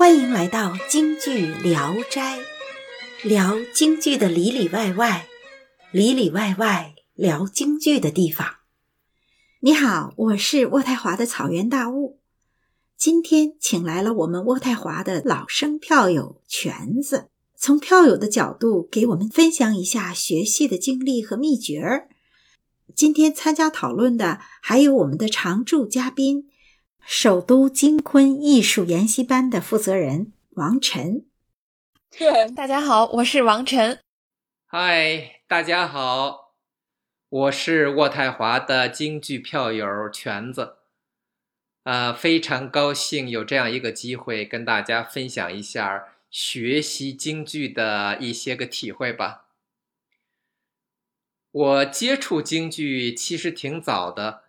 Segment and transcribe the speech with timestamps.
[0.00, 2.38] 欢迎来到京剧聊斋，
[3.22, 5.26] 聊京剧的里里外外，
[5.92, 8.46] 里里外外聊京剧的地方。
[9.60, 12.18] 你好，我是渥太华的草原大雾，
[12.96, 22.08] 今天请来了我们渥太华的老生票友全子，从票友的角度给我们分享一下学戏的经历和秘诀儿。
[22.96, 26.46] 今天参加讨论的还有我们的常驻嘉宾。
[27.12, 31.26] 首都京昆艺术研习班的负责人王晨，
[32.54, 33.98] 大家好，我是王晨。
[34.64, 36.54] 嗨，大家好，
[37.28, 40.76] 我是渥太华的京剧票友全子。
[41.82, 49.46] 啊，非常高兴有这样一个机会跟大家分享一下学习京剧的一些个体会吧。
[51.50, 54.44] 我接触京剧其实挺早的。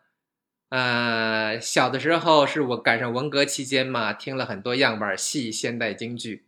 [0.72, 6.46] 呃，小的时候是我赶上文革期间嘛，听了很多样板戏、现代京剧。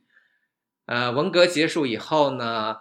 [0.85, 2.77] 呃，文革结束以后呢，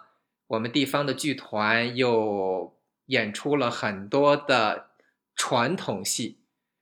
[0.47, 2.73] 我们地方的剧团又
[3.07, 4.91] 演出了很多的
[5.35, 6.39] 传统戏，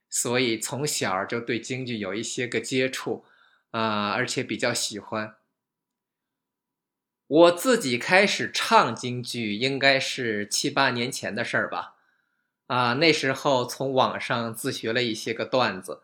[0.07, 3.25] 所以从小就对京剧有一些个接触，
[3.71, 5.37] 啊，而且比较喜欢。
[7.25, 11.95] 我自己开始唱京剧，应该是七八年前的事儿吧。
[12.71, 15.99] 啊，那时候从网上自学了一些个段子，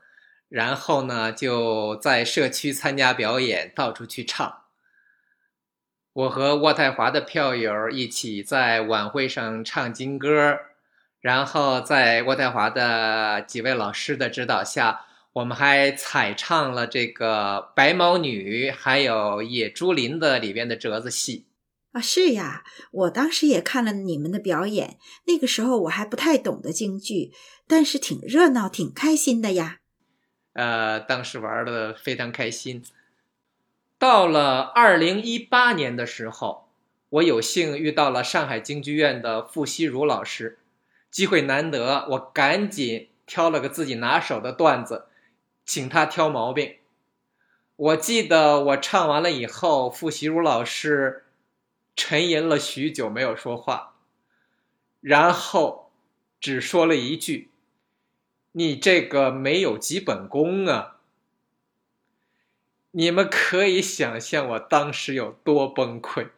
[0.50, 4.64] 然后呢就在社区参加表演，到处去唱。
[6.12, 10.60] 我和渥太华的票友一起在晚会上唱京歌，
[11.22, 21.47] 然后在渥太华的几位老师的指导下，我们还采唱了这个《白毛女》还有《野猪林》的里边的折子戏。
[21.98, 25.00] 啊，是呀，我当时也看了你们的表演。
[25.26, 27.32] 那个时候我还不太懂得京剧，
[27.68, 29.80] 但是挺热闹、挺开心的呀。
[30.54, 32.84] 呃，当时玩的非常开心。
[33.98, 36.68] 到了二零一八年的时候，
[37.10, 40.60] 我有幸遇到了上海京剧院的傅西如老师，
[41.10, 45.06] 机会难得，我赶紧挑了个自己拿手的段子，
[45.66, 46.76] 请他挑毛病。
[47.76, 51.24] 我记得我唱完了以后，傅西如老师。
[51.98, 53.96] 沉吟了许久，没有说话，
[55.02, 55.92] 然后
[56.40, 57.50] 只说了一句
[58.54, 61.00] ：“你这个没有基本功啊！”
[62.92, 66.30] 你们可以想象我当时有多崩溃，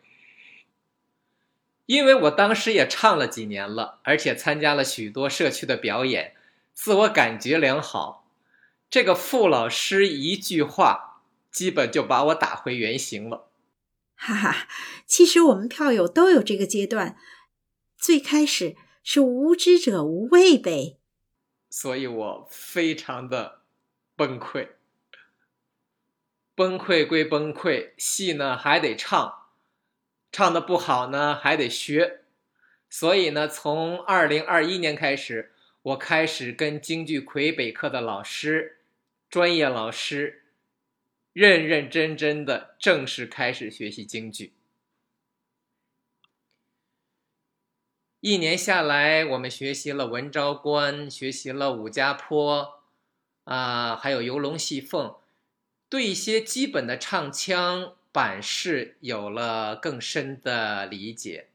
[1.85, 6.35] 因为我当时也唱了几年了，而且参加了许多社区的表演，
[6.73, 8.25] 自我感觉良好。
[8.89, 11.21] 这个傅老师一句话，
[11.51, 13.48] 基本就把我打回原形了。
[14.21, 14.67] 哈哈，
[15.05, 17.15] 其实我们票友都有这个阶段，
[17.97, 20.97] 最开始是无知者无畏呗，
[21.69, 23.61] 所以我非常的
[24.17, 24.71] 崩溃。
[26.53, 29.45] 崩溃归崩溃，戏呢还得唱，
[30.33, 32.25] 唱的不好呢还得学，
[32.89, 38.79] 所以呢，从二零二一年开始，我开始跟京剧魁北克的老师、
[39.29, 40.38] 专业老师。
[41.33, 44.53] 认认真真的正式开始学习京剧。
[48.19, 52.81] 一年下来，我们学习了文昭关，学习了武家坡，
[53.45, 55.15] 啊，还有游龙戏凤，
[55.87, 61.47] 对一些基本的唱腔板式有了更深的理解。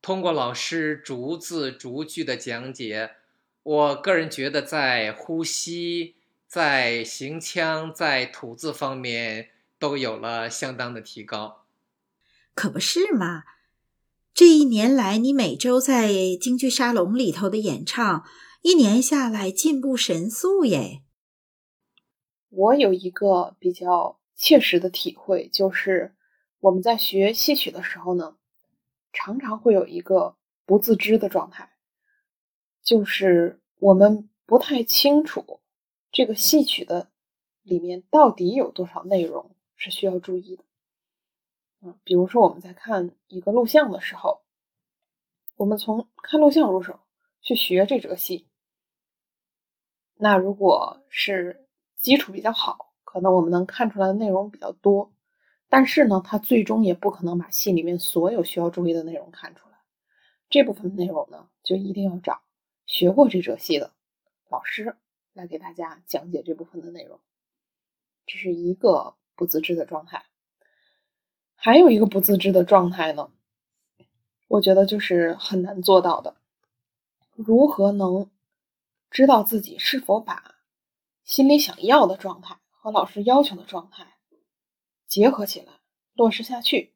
[0.00, 3.16] 通过老师逐字逐句的讲解，
[3.62, 6.14] 我个人觉得在呼吸。
[6.56, 11.66] 在行腔、在吐字方面都有了相当的提高，
[12.54, 13.44] 可不是嘛？
[14.32, 16.08] 这一年来，你每周在
[16.40, 18.24] 京剧沙龙里头的演唱，
[18.62, 21.02] 一年下来进步神速耶。
[22.48, 26.14] 我有一个比较切实的体会，就是
[26.60, 28.38] 我们在学戏曲的时候呢，
[29.12, 31.72] 常常会有一个不自知的状态，
[32.82, 35.60] 就是我们不太清楚。
[36.12, 37.10] 这个戏曲的
[37.62, 40.64] 里面到底有多少内容是需要注意的？
[41.88, 44.42] 啊，比如说我们在看一个录像的时候，
[45.56, 47.00] 我们从看录像入手
[47.42, 48.48] 去学这折戏，
[50.14, 55.12] 那如果是基础比较好，可能我们能看出来的内容比较多，
[55.68, 59.76] 但是呢，它最终也不可能把戏里面所有需要注意的内容看出来。
[60.48, 62.40] 这部分内容呢，就一定要找
[62.86, 63.92] 学过这折戏的
[64.48, 64.96] 老师。
[65.36, 67.20] 来给大家讲解这部分的内容，
[68.26, 70.24] 这是一个不自知的状态。
[71.54, 73.30] 还有一个不自知的状态呢，
[74.48, 76.36] 我觉得就是很难做到的。
[77.34, 78.30] 如何能
[79.10, 80.56] 知道自己是否把
[81.22, 84.16] 心里想要的状态和老师要求的状态
[85.06, 85.80] 结合起来，
[86.14, 86.94] 落实下去。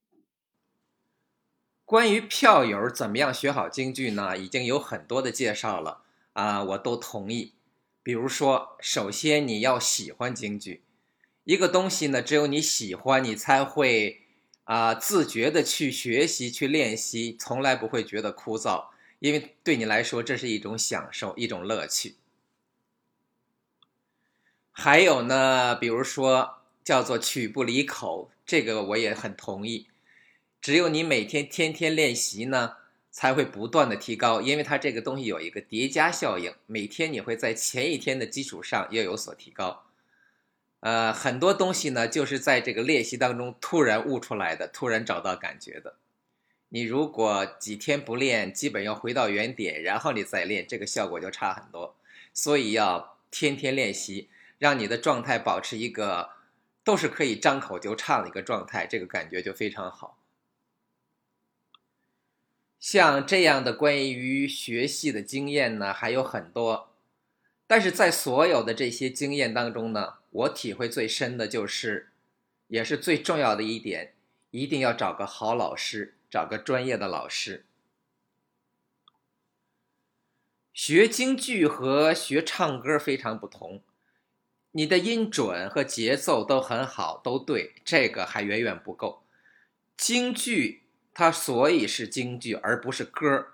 [1.85, 4.39] 关于票友怎么样学好京剧呢？
[4.39, 7.55] 已经有很多的介绍了啊，我都同意。
[8.03, 10.83] 比如说，首先你要喜欢京剧，
[11.45, 14.23] 一个东西呢，只有你喜欢，你才会
[14.65, 18.87] 啊自觉的去学习、去练习，从来不会觉得枯燥，
[19.19, 22.17] 因为对你来说这是一种享受、一种乐趣。
[24.73, 29.89] 还有呢，比如说叫做曲不离口，这个我也很同意。
[30.63, 32.77] 只有你每天天天练习呢，
[33.11, 39.85] 才会不断的提高，因为它这个东西有一个叠加效应，每天你会在前一天的基础上又有所提高。
[40.81, 45.97] 呃，很多东西呢，就是在这个练习当中突然悟出来的，突然找到感觉的。
[46.71, 51.97] 你如果几天不练，基本要回到原点，然后你再练，这个效果就差很多。
[52.33, 54.29] 所以要天天练习，
[54.59, 56.31] 让你的状态保持一个
[56.85, 60.17] 都是可以张口就唱的一个状态，这个感觉就非常好。
[62.81, 66.95] 像这样的关于学戏的经验呢，还有很多，
[67.67, 72.09] 但是在所有的这些经验当中呢，我体会最深的就是，
[72.69, 74.15] 也是最重要的一点，
[74.51, 77.67] 一定要找个好老师，找个专业的老师。
[80.73, 83.83] 学京剧和学唱歌非常不同，
[84.71, 89.23] 你的音准和节奏都很好，都对，这个还远远不够，
[89.99, 90.80] 京剧。
[91.13, 93.49] 它所以是京剧，而不是歌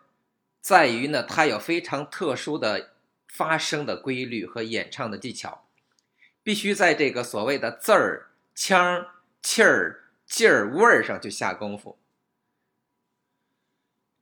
[0.61, 2.93] 在于呢，它有非常特殊的
[3.27, 5.67] 发声的规律和演唱的技巧，
[6.43, 9.07] 必须在这个所谓的字儿、腔、
[9.43, 11.99] 气儿、劲儿、味儿上去下功夫。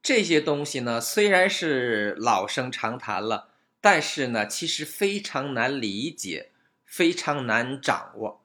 [0.01, 3.49] 这些东西呢，虽然是老生常谈了，
[3.81, 6.51] 但是呢，其实非常难理解，
[6.87, 8.43] 非常难掌握。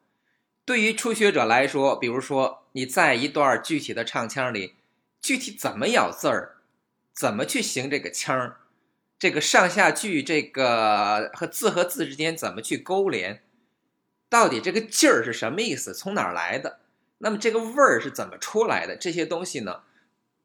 [0.65, 4.75] 对于初学者来说，比如说你在一段具体的唱腔里。
[5.21, 6.57] 具体怎么咬字儿，
[7.13, 8.57] 怎么去行这个腔儿，
[9.18, 13.44] 这个上下句，这个和字和字之间怎么去勾连，
[14.30, 16.80] 到底这个劲儿是什么意思，从哪儿来的？
[17.19, 18.95] 那么这个味儿是怎么出来的？
[18.95, 19.83] 这些东西呢，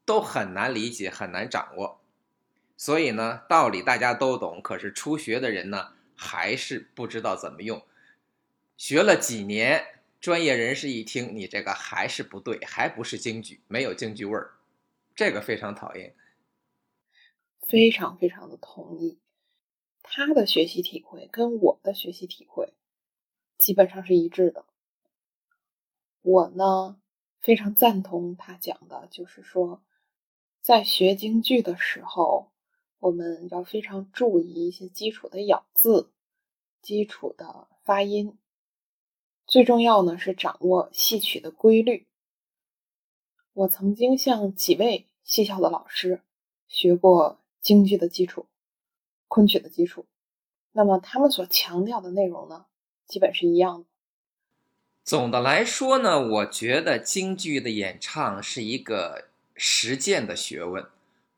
[0.03, 2.01] 都很难理解，很难掌握。
[2.75, 7.81] 所以呢，道理大家都懂，可是初学的人呢，还是不知道怎么用。
[8.75, 14.54] 学了几年，专业人士一听，你这个还是不对，还不是京剧，没有京剧味儿。
[15.15, 16.13] 这个非常讨厌，
[17.61, 19.19] 非常非常的同意。
[20.03, 22.73] 他的学习体会跟我的学习体会
[23.57, 24.65] 基本上是一致的。
[26.21, 27.01] 我呢
[27.39, 29.81] 非常赞同他讲的，就是说，
[30.61, 32.51] 在学京剧的时候，
[32.99, 36.11] 我们要非常注意一些基础的咬字、
[36.81, 38.37] 基础的发音，
[39.47, 42.05] 最重要呢是掌握戏曲的规律。
[43.55, 46.19] 我曾经向几位戏校的老师
[46.67, 48.47] 学过京剧的基础、
[49.29, 50.05] 昆曲的基础，
[50.73, 52.65] 那么他们所强调的内容呢，
[53.07, 53.85] 基本是一样的。
[55.05, 60.85] 总的来说呢，我觉得京剧的演唱是一个实践的学问，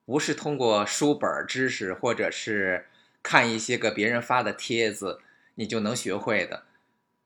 [0.04, 2.88] 不是通过书本知识或者是
[3.22, 5.22] 看一些个别人发的帖子
[5.54, 6.64] 你就能学会的。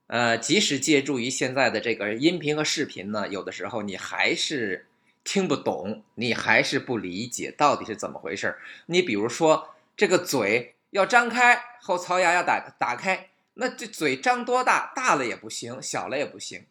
[0.08, 4.88] 呃，即使借助于现在的这个音频和视频呢，有的时候你还是
[5.24, 14.92] 听不懂，你还是不理解到底是怎么回事你比如说，这个嘴要张开，后槽牙要打打开，那这嘴张多大？
[14.96, 16.66] 大了也不行，小了也不行。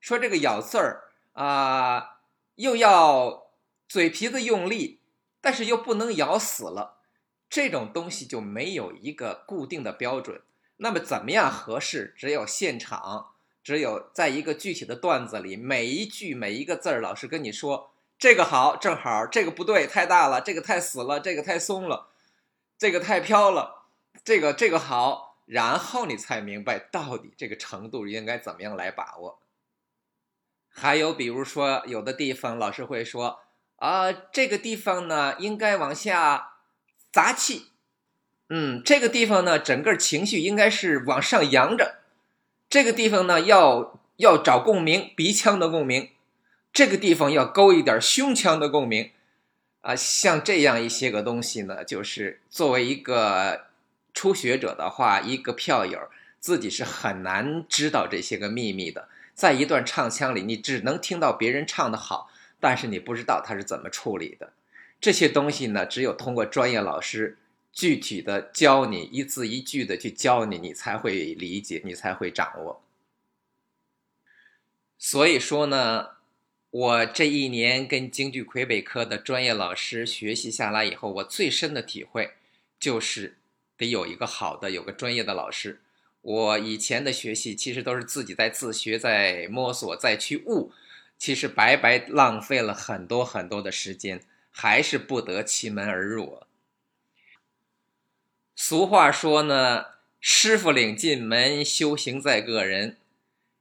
[0.00, 2.18] 说这个咬字儿啊，
[2.56, 3.46] 又要
[3.88, 5.00] 嘴皮子用力，
[5.40, 6.98] 但是又不能咬死了，
[7.48, 10.42] 这种东西就没有一个固定的标准。
[10.78, 12.14] 那么怎么样合适？
[12.16, 13.34] 只有现场，
[13.66, 22.06] 只有在一个具体的段子里，每一句每一个字儿，老师跟你说这个好，正好这个不对，太大了，这个太死了，这个太松了，
[22.78, 23.86] 这个太飘了，
[24.22, 29.40] 这个这个好，然后你才明白到底这个程度应该怎么样来把握。
[30.68, 33.40] 还有比如说，有的地方老师会说
[33.78, 36.52] 啊，这个地方呢应该往下
[37.10, 37.72] 砸气。
[38.48, 42.05] 嗯，这个地方呢，整个情绪应该是往上扬着。
[42.76, 46.10] 这个地方呢，要要找共鸣，鼻腔的共鸣。
[46.74, 49.12] 这个地方要勾一点胸腔的共鸣。
[49.80, 53.68] 啊，像这样一些个东西呢，就是作为一个
[54.12, 55.98] 初学者的话，一个票友
[56.38, 59.08] 自己是很难知道这些个秘密的。
[59.32, 62.28] 在一段唱腔里，你只能听到别人唱的好，
[62.60, 64.52] 但是你不知道他是怎么处理的。
[65.00, 67.38] 这些东西呢，只有通过专业老师。
[67.76, 72.82] 具体的教你一字一句的去教你，你才会理解，你才会掌握。
[74.96, 76.12] 所以说呢，
[76.70, 82.30] 我这一年跟京剧魁北克的专业老师学习下来以后，我最深的体会
[82.80, 83.36] 就是
[83.76, 85.82] 得有一个好的、有个专业的老师。
[86.22, 90.72] 我以前的学习其实都是自己在自学、在摸索、在去悟，
[91.18, 96.40] 其实白白浪费了很多很多的时间，还是不得其门而入。
[98.58, 99.84] 俗话说呢，
[100.18, 102.96] 师傅领进门，修行在个人。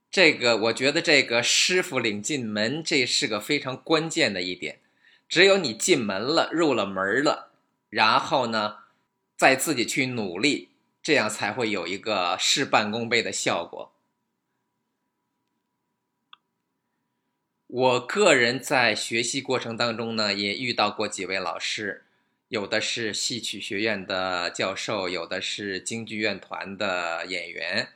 [0.09, 4.79] 这个我觉得，这个师傅领进门，这是个非常关键的一点。
[5.27, 7.51] 只有你进门了，入了门了，
[7.89, 8.77] 然后呢，
[9.35, 10.69] 再自己去努力，
[11.03, 13.91] 这样才会有一个事半功倍的效果。
[17.67, 22.04] 我个人在学习过程当中呢，也遇到过几位老师。
[22.47, 27.89] 有的是戏曲学院的教授，有的是京剧院团的演员，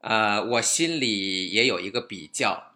[0.00, 2.72] 呃，我心里也有一个比较。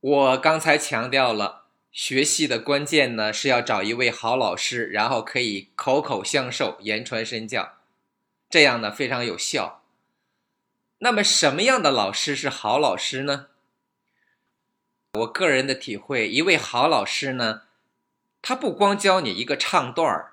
[0.00, 7.78] 我刚才强调了，学戏的关键呢是要找一位好老师，然后可以口口相授、言传身教，
[8.50, 9.82] 这样呢非常有效。
[10.98, 13.46] 那么什么样的老师是好老师呢？
[15.14, 17.62] 我个人的体会，一位好老师呢。
[18.42, 20.32] 他不光教你一个唱段儿，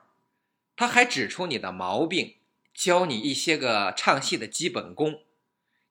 [0.75, 2.37] 他还指出你的毛病，
[2.73, 5.21] 教你一些个唱戏的基本功。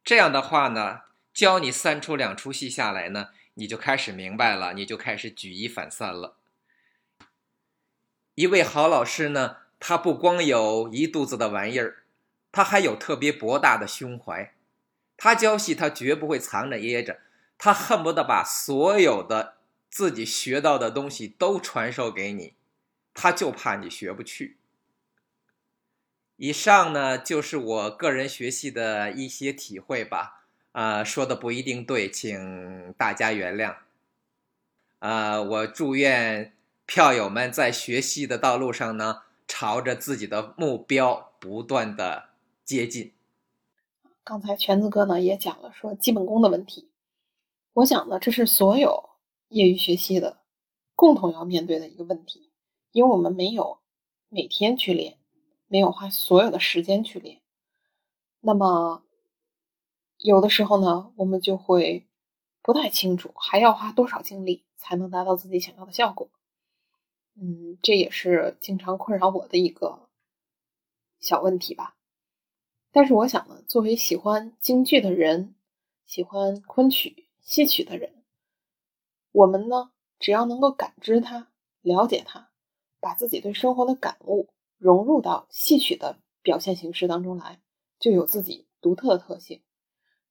[0.02, 6.34] 这样的话呢，教你三出两出戏下来呢，你就开始明白了，你就开始举一反三了。
[8.34, 12.02] 一位好老师呢，他不光有一肚子的玩意儿，
[12.50, 14.52] 他还有特别博大的胸怀。
[15.16, 17.20] 他教戏，他绝不会藏着掖着，
[17.56, 19.57] 他恨不得把所有的。
[19.90, 22.54] 自己学到的东西都传授给你，
[23.14, 24.56] 他就怕你学不去。
[26.36, 33.76] 以上呢就是我个人学习的一些体会吧，啊，说的不一定对，请大家原谅。
[35.00, 36.54] 啊，我祝愿
[36.86, 42.28] 票友们在学习的道路上呢，朝着自己的目标不断的
[42.64, 43.12] 接近。
[44.22, 46.88] 刚才全子哥呢也讲了说基本功的问题，
[47.72, 49.07] 我想呢这是所有。
[49.48, 50.40] 业余学习的
[50.94, 52.50] 共同要面对的一个问题，
[52.92, 53.78] 因为我们没有
[54.28, 55.18] 每天去练，
[55.66, 57.40] 没有花所有的时间去练，
[58.40, 59.02] 那么
[60.18, 62.06] 有的时候呢，我们就会
[62.62, 66.30] 不太清楚还要花多少精力才能达到自己想要的效果。
[67.40, 70.08] 嗯，这也是经常困扰我的一个
[71.20, 71.96] 小问题吧。
[72.90, 75.54] 但是我想呢，作为喜欢京剧的人，
[76.04, 78.17] 喜欢昆曲、戏曲的人。
[79.38, 81.46] 我们呢，只要能够感知它、
[81.82, 82.48] 了解它，
[82.98, 87.60] 把自己对生活的感悟融入到戏曲的表现形式当中来，
[88.00, 89.62] 就有自己独特的特性。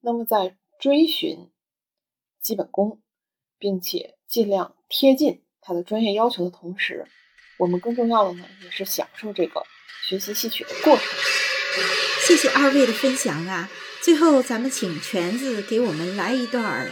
[0.02, 1.50] 那么，在追寻
[2.42, 3.00] 基本功，
[3.58, 7.08] 并且尽量贴近他的专业要求的同时，
[7.60, 9.64] 我们更重要的呢，也是享受这个
[10.04, 11.06] 学习戏曲的过程。
[12.28, 13.70] 谢谢二位的分享啊！
[14.04, 16.90] 最后，咱们请全子给我们来一段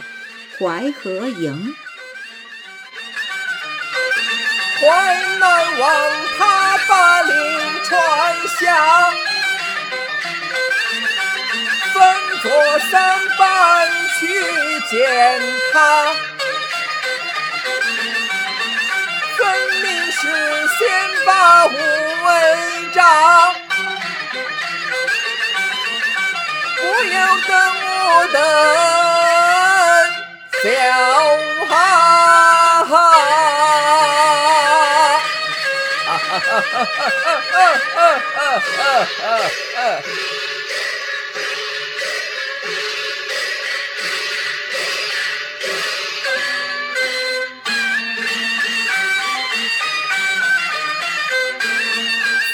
[0.58, 1.52] 《淮河营》。
[4.78, 4.84] 淮
[5.38, 5.86] 南王
[6.38, 7.34] 他把令
[7.84, 7.94] 传
[8.60, 8.64] 下，
[11.94, 11.96] 分
[12.42, 12.44] 作
[12.90, 12.94] 三
[13.38, 14.20] 班去
[14.90, 14.96] 见
[15.72, 15.76] 他。
[19.36, 19.40] 分
[19.82, 20.20] 明是
[20.78, 20.78] 先
[21.24, 22.28] 把武为
[22.92, 23.00] 长，
[26.76, 27.16] 不要
[27.48, 27.50] 等
[27.82, 28.36] 我等
[30.62, 30.64] 小
[31.68, 32.45] 孩。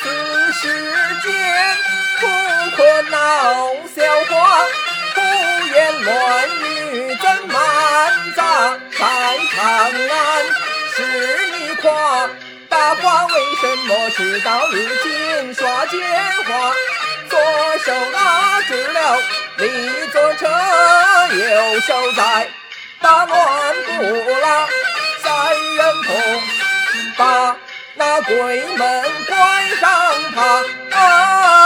[0.02, 0.62] 此世
[1.22, 1.30] 间
[2.20, 2.22] 不
[2.76, 2.80] 可
[3.10, 3.14] 闹
[3.94, 4.32] 笑话，
[5.14, 5.20] 胡
[5.74, 6.10] 言乱
[6.48, 7.54] 语怎满
[8.34, 8.40] 杂？
[8.98, 9.04] 在
[9.54, 9.58] 长
[9.92, 10.12] 安
[10.94, 10.98] 是
[11.52, 11.86] 你夸。
[12.92, 15.98] 大话为什么迟到如今耍奸
[16.44, 16.74] 猾？
[17.30, 17.38] 左
[17.86, 19.18] 手拉住了
[19.56, 19.64] 李
[20.12, 20.46] 左车，
[21.34, 22.46] 右手在
[23.00, 24.68] 打乱不拉，
[25.22, 25.32] 三
[25.76, 26.42] 人同
[27.16, 27.56] 把
[27.94, 28.36] 那鬼
[28.76, 30.98] 门关上他。
[30.98, 31.61] 啊